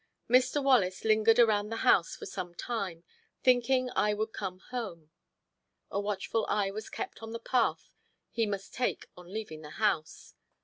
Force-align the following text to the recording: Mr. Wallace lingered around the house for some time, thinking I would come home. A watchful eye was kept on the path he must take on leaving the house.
Mr. 0.27 0.63
Wallace 0.63 1.05
lingered 1.05 1.37
around 1.37 1.69
the 1.69 1.75
house 1.85 2.15
for 2.15 2.25
some 2.25 2.55
time, 2.55 3.03
thinking 3.43 3.91
I 3.95 4.15
would 4.15 4.33
come 4.33 4.57
home. 4.57 5.11
A 5.91 5.99
watchful 5.99 6.43
eye 6.49 6.71
was 6.71 6.89
kept 6.89 7.21
on 7.21 7.33
the 7.33 7.39
path 7.39 7.93
he 8.31 8.47
must 8.47 8.73
take 8.73 9.05
on 9.15 9.31
leaving 9.31 9.61
the 9.61 9.69
house. 9.77 10.33